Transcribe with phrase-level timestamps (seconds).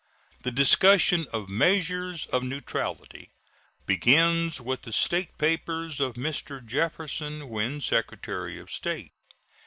[0.41, 3.29] The discussion of measures of neutrality
[3.85, 6.65] begins with the State papers of Mr.
[6.65, 9.11] Jefferson when Secretary of State.